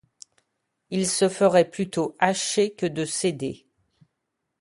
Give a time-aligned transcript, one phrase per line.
[0.89, 3.67] Il se ferait plutôt hacher que de céder...